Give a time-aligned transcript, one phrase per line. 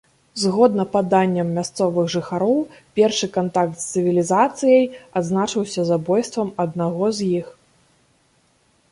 [0.43, 2.55] Згодна паданням мясцовых жыхароў,
[2.99, 4.83] першы кантакт з цывілізацыяй
[5.21, 7.53] адзначыўся забойствам аднаго з іх.